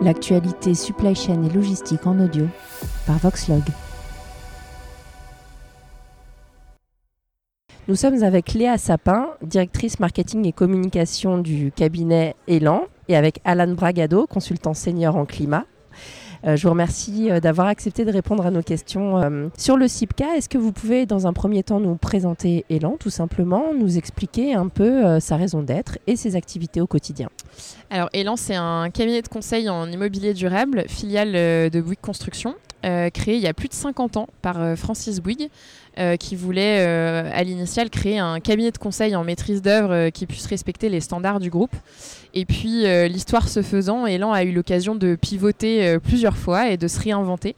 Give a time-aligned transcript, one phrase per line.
[0.00, 2.46] l'actualité supply chain et logistique en audio
[3.06, 3.62] par Voxlog.
[7.88, 13.72] Nous sommes avec Léa Sapin, directrice marketing et communication du cabinet Elan, et avec Alan
[13.72, 15.64] Bragado, consultant senior en climat.
[16.46, 19.88] Euh, je vous remercie euh, d'avoir accepté de répondre à nos questions euh, sur le
[19.88, 20.36] CIPCA.
[20.36, 24.54] Est-ce que vous pouvez, dans un premier temps, nous présenter Elan, tout simplement, nous expliquer
[24.54, 27.28] un peu sa raison d'être et ses activités au quotidien?
[27.90, 32.54] Alors, Elan, c'est un cabinet de conseil en immobilier durable, filiale de Bouygues Construction.
[32.82, 35.48] Créé il y a plus de 50 ans par Francis Bouygues,
[36.20, 40.88] qui voulait à l'initial créer un cabinet de conseil en maîtrise d'œuvre qui puisse respecter
[40.88, 41.74] les standards du groupe.
[42.34, 46.70] Et puis, euh, l'histoire se faisant, Elan a eu l'occasion de pivoter euh, plusieurs fois
[46.70, 47.56] et de se réinventer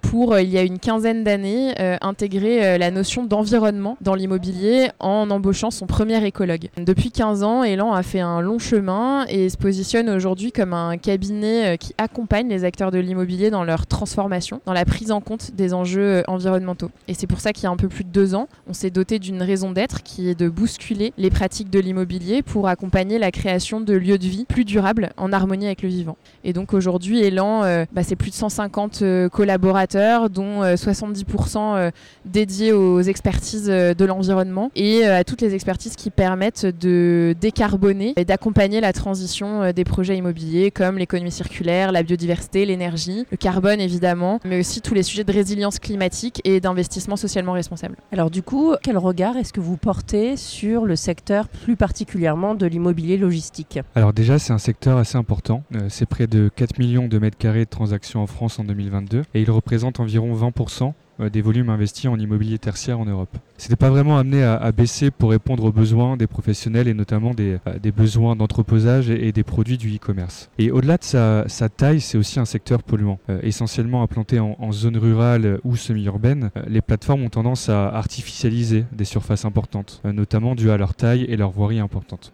[0.00, 4.14] pour, euh, il y a une quinzaine d'années, euh, intégrer euh, la notion d'environnement dans
[4.14, 6.68] l'immobilier en embauchant son premier écologue.
[6.78, 10.96] Depuis 15 ans, Elan a fait un long chemin et se positionne aujourd'hui comme un
[10.96, 15.54] cabinet qui accompagne les acteurs de l'immobilier dans leur transformation, dans la prise en compte
[15.54, 16.90] des enjeux environnementaux.
[17.08, 18.90] Et c'est pour ça qu'il y a un peu plus de deux ans, on s'est
[18.90, 23.30] doté d'une raison d'être qui est de bousculer les pratiques de l'immobilier pour accompagner la
[23.30, 26.16] création de lieux de vie plus durables en harmonie avec le vivant.
[26.44, 31.90] Et donc aujourd'hui, Elan, bah, c'est plus de 150 collaborateurs dont 70% euh, euh,
[32.24, 38.14] dédiés aux expertises euh, de l'environnement et à toutes les expertises qui permettent de décarboner
[38.16, 43.80] et d'accompagner la transition des projets immobiliers comme l'économie circulaire, la biodiversité, l'énergie, le carbone
[43.80, 47.96] évidemment, mais aussi tous les sujets de résilience climatique et d'investissement socialement responsable.
[48.12, 52.66] Alors du coup, quel regard est-ce que vous portez sur le secteur plus particulièrement de
[52.66, 53.80] l'immobilier logistique?
[53.94, 55.62] Alors déjà, c'est un secteur assez important.
[55.88, 59.42] c'est près de 4 millions de mètres carrés de transactions en France en 2022 et
[59.42, 63.36] il représente environ 20% euh, des volumes investis en immobilier tertiaire en Europe.
[63.56, 67.58] C'était pas vraiment amené à, baisser pour répondre aux besoins des professionnels et notamment des,
[67.66, 70.48] euh, besoins d'entreposage et, des produits du e-commerce.
[70.58, 73.18] Et au-delà de sa, sa taille, c'est aussi un secteur polluant.
[73.30, 78.84] Euh, essentiellement implanté en, en, zone rurale ou semi-urbaine, les plateformes ont tendance à artificialiser
[78.92, 82.32] des surfaces importantes, notamment dues à leur taille et leur voirie importante.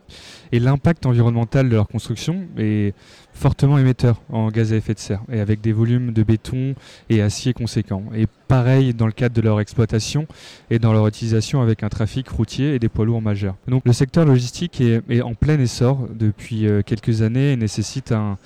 [0.52, 2.94] Et l'impact environnemental de leur construction est
[3.32, 6.74] fortement émetteur en gaz à effet de serre et avec des volumes de béton
[7.10, 8.04] et acier conséquents.
[8.14, 10.26] Et pareil dans le cadre de leur exploitation
[10.70, 13.56] et dans leur utilisation avec un trafic routier et des poids lourds majeurs.
[13.68, 18.36] Donc le secteur logistique est, en plein essor depuis euh, quelques années et nécessite un,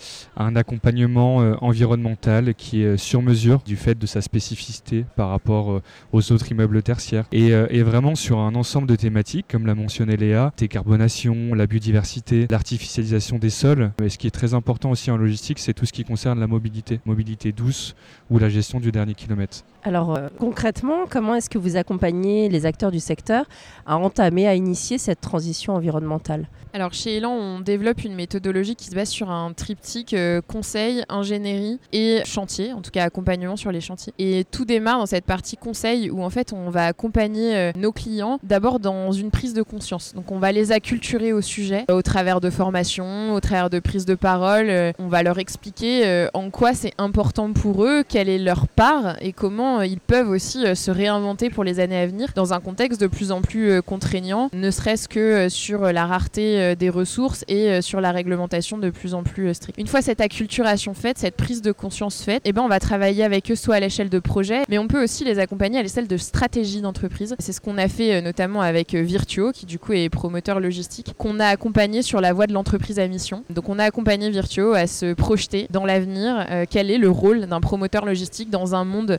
[0.56, 5.82] accompagnement euh, environnemental qui est sur mesure du fait de sa spécificité par rapport euh,
[6.12, 10.16] aux autres immeubles tertiaires et, et vraiment sur un ensemble de thématiques comme l'a mentionné
[10.16, 13.92] Léa, décarbonation, la biodiversité, l'artificialisation des sols.
[14.02, 16.46] Et ce qui est très important aussi en logistique, c'est tout ce qui concerne la
[16.46, 17.94] mobilité, mobilité douce
[18.30, 19.64] ou la gestion du dernier kilomètre.
[19.88, 23.46] Alors euh, concrètement, comment est-ce que vous accompagnez les acteurs du secteur
[23.86, 26.46] à entamer, à initier cette transition environnementale?
[26.74, 31.02] Alors chez Elan, on développe une méthodologie qui se base sur un triptyque euh, conseil,
[31.08, 34.12] ingénierie et chantier, en tout cas accompagnement sur les chantiers.
[34.18, 37.90] Et tout démarre dans cette partie conseil où en fait on va accompagner euh, nos
[37.90, 40.14] clients d'abord dans une prise de conscience.
[40.14, 44.04] Donc on va les acculturer au sujet au travers de formations, au travers de prise
[44.04, 44.70] de parole.
[44.98, 49.32] on va leur expliquer en quoi c'est important pour eux, quelle est leur part et
[49.32, 52.60] comment euh, ils peuvent aussi euh, se réinventer pour les années à venir dans un
[52.60, 57.44] contexte de plus en plus euh, contraignant, ne serait-ce que sur la rareté des ressources
[57.48, 59.78] et sur la réglementation de plus en plus stricte.
[59.78, 63.24] Une fois cette acculturation faite, cette prise de conscience faite, eh ben on va travailler
[63.24, 66.08] avec eux soit à l'échelle de projet, mais on peut aussi les accompagner à l'échelle
[66.08, 67.34] de stratégie d'entreprise.
[67.38, 71.40] C'est ce qu'on a fait notamment avec Virtuo, qui du coup est promoteur logistique, qu'on
[71.40, 73.44] a accompagné sur la voie de l'entreprise à mission.
[73.50, 77.60] Donc on a accompagné Virtuo à se projeter dans l'avenir, quel est le rôle d'un
[77.60, 79.18] promoteur logistique dans un monde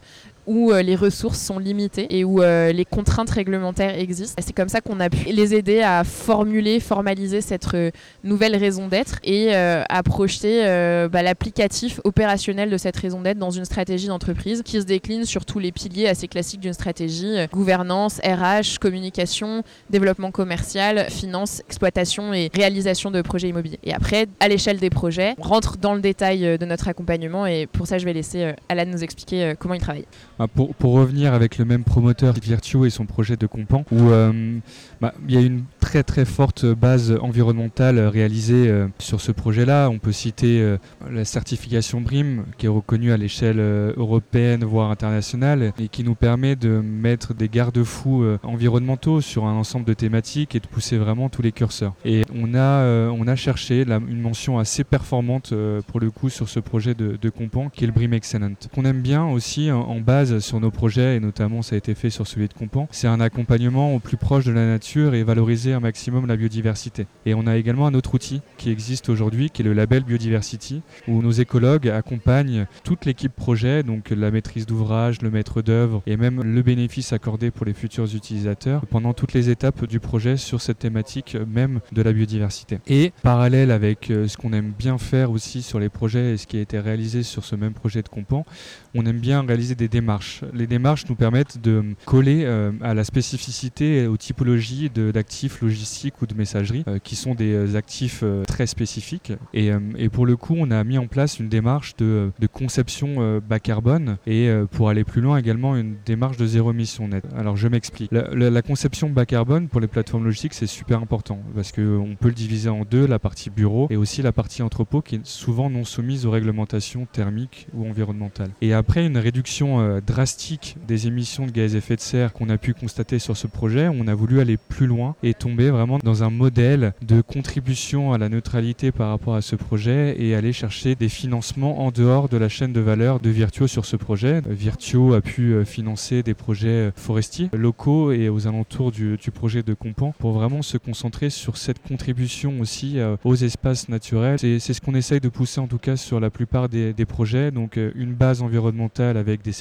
[0.49, 4.41] où euh, les ressources sont limitées et où euh, les contraintes réglementaires existent.
[4.43, 7.91] C'est comme ça qu'on a pu les aider à formuler, formaliser cette euh,
[8.23, 10.63] nouvelle raison d'être et à projeter
[11.11, 15.45] bah, l'applicatif opérationnel de cette raison d'être dans une stratégie d'entreprise qui se décline sur
[15.45, 22.49] tous les piliers assez classiques d'une stratégie gouvernance, RH, communication, développement commercial, finance, exploitation et
[22.55, 23.79] réalisation de projets immobiliers.
[23.83, 27.67] Et après, à l'échelle des projets, on rentre dans le détail de notre accompagnement et
[27.67, 30.05] pour ça, je vais laisser Alan nous expliquer comment il travaille.
[30.39, 34.57] Bah, pour, revenir avec le même promoteur Virtuo et son projet de Compan, où euh,
[35.01, 39.89] bah, il y a une très très forte base environnementale réalisée euh, sur ce projet-là.
[39.89, 40.77] On peut citer euh,
[41.11, 43.59] la certification BRIM, qui est reconnue à l'échelle
[43.97, 49.83] européenne, voire internationale, et qui nous permet de mettre des garde-fous environnementaux sur un ensemble
[49.83, 51.95] de thématiques et de pousser vraiment tous les curseurs.
[52.05, 55.53] Et on a, on a cherché une mention assez performante
[55.87, 58.53] pour le coup sur ce projet de, de Compan, qui est le BRIM Excellent.
[58.73, 62.09] Qu'on aime bien aussi en base sur nos projets, et notamment ça a été fait
[62.09, 65.73] sur celui de Compan, c'est un accompagnement au plus proche de la nature et valoriser
[65.73, 67.07] un maximum la biodiversité.
[67.25, 70.81] Et on a également un autre outil qui existe aujourd'hui, qui est le label Biodiversity,
[71.07, 76.17] où nos écologues accompagnent toute l'équipe projet, donc la maîtrise d'ouvrage, le maître d'œuvre et
[76.17, 80.61] même le bénéfice accordé pour les futurs utilisateurs pendant toutes les étapes du projet sur
[80.61, 82.79] cette thématique même de la biodiversité.
[82.87, 86.47] Et parallèle avec euh, ce qu'on aime bien faire aussi sur les projets et ce
[86.47, 88.45] qui a été réalisé sur ce même projet de Compan,
[88.93, 90.18] on aime bien réaliser des démarches.
[90.53, 96.21] Les démarches nous permettent de coller euh, à la spécificité et aux typologies d'actifs logistiques
[96.21, 99.33] ou de messagerie, euh, qui sont des euh, actifs très spécifiques.
[99.53, 99.71] Et,
[100.11, 104.49] pour le coup, on a mis en place une démarche de, conception bas carbone et
[104.71, 107.25] pour aller plus loin également une démarche de zéro émission nette.
[107.37, 108.11] Alors je m'explique.
[108.11, 112.29] La, la, conception bas carbone pour les plateformes logistiques, c'est super important parce qu'on peut
[112.29, 115.69] le diviser en deux, la partie bureau et aussi la partie entrepôt qui est souvent
[115.69, 118.49] non soumise aux réglementations thermiques ou environnementales.
[118.61, 122.57] Et après une réduction drastique des émissions de gaz à effet de serre qu'on a
[122.57, 126.23] pu constater sur ce projet, on a voulu aller plus loin et tomber vraiment dans
[126.23, 130.95] un modèle de contribution à la neutralité par rapport à ce projet et aller chercher
[130.95, 134.41] des financements en dehors de la chaîne de valeur de Virtuo sur ce projet.
[134.49, 139.61] Virtuo a pu euh, financer des projets euh, forestiers locaux et aux alentours du, projet
[139.61, 144.39] de Compan pour vraiment se concentrer sur cette contribution aussi aux espaces naturels.
[144.39, 147.51] C'est ce qu'on essaye de pousser en tout cas sur la plupart des, projets.
[147.51, 149.51] Donc une base environnementale avec des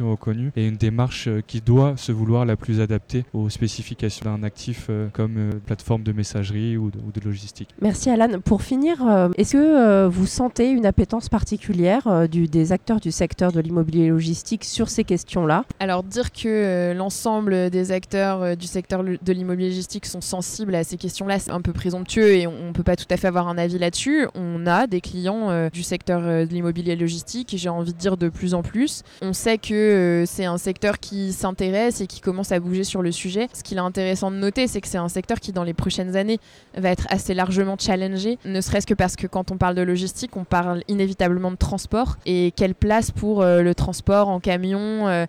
[0.00, 4.42] reconnues et une démarche euh, qui doit se vouloir la plus adaptée aux spécifications d'un
[4.42, 7.68] actif euh, comme euh, plateforme de messagerie ou de, logistique.
[7.82, 8.40] Merci Alan.
[8.44, 8.98] Pour finir,
[9.36, 14.62] est-ce que vous sentez une appétence particulière du, des acteurs du secteur de l'immobilier logistique
[14.62, 15.64] sur ces questions-là?
[15.80, 20.96] Alors dire que l'ensemble des acteurs du secteur de l'immobilier logistique sont sensibles à ces
[20.96, 23.58] questions-là, c'est un peu présomptueux et on ne peut pas tout à fait avoir un
[23.58, 24.28] avis là-dessus.
[24.36, 28.54] On a des clients du secteur de l'immobilier logistique, j'ai envie de dire de plus
[28.54, 29.02] en plus.
[29.22, 33.02] On sait que euh, c'est un secteur qui s'intéresse et qui commence à bouger sur
[33.02, 33.48] le sujet.
[33.52, 36.16] Ce qu'il est intéressant de noter, c'est que c'est un secteur qui, dans les prochaines
[36.16, 36.38] années,
[36.76, 40.36] va être assez largement challengé, ne serait-ce que parce que quand on parle de logistique,
[40.36, 45.26] on parle inévitablement de transport et quelle place pour euh, le transport en camion euh,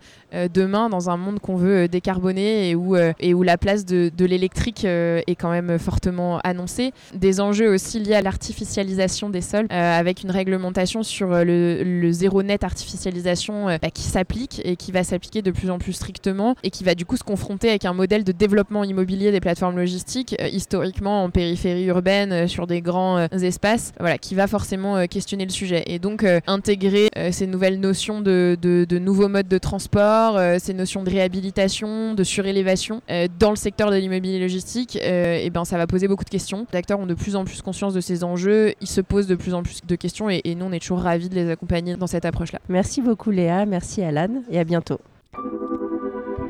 [0.53, 4.85] demain dans un monde qu'on veut décarboner et où, et où la place de, l'électrique
[4.85, 6.93] est quand même fortement annoncée?
[7.15, 12.63] Des enjeux aussi liés à l'artificialisation des sols avec une réglementation sur le, zéro net
[12.63, 13.15] artificiel
[13.49, 14.18] euh, bah, qui s'applique
[14.63, 17.23] et qui va s'appliquer de plus en plus strictement et qui va du coup se
[17.23, 22.31] confronter avec un modèle de développement immobilier des plateformes logistiques euh, historiquement en périphérie urbaine
[22.31, 27.09] euh, sur des grands espaces, voilà, qui va forcément questionner le sujet et donc intégrer
[27.31, 33.01] ces nouvelles notions de, de, nouveaux modes de transport, ces notions de réhabilitation, de surélévation
[33.39, 36.65] dans le secteur de l'immobilier logistique, et ben ça va poser beaucoup de questions.
[36.73, 39.35] Les acteurs ont de plus en plus conscience de ces enjeux, ils se posent de
[39.35, 41.95] plus en plus de questions et, et nous on est toujours ravis de les accompagner
[41.95, 42.59] dans cette approche-là.
[42.69, 44.03] Merci beaucoup Léa, merci
[44.49, 44.99] Et à bientôt.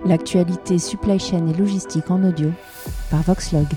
[0.05, 2.51] L'actualité supply chain et logistique en audio
[3.11, 3.67] par Voxlog.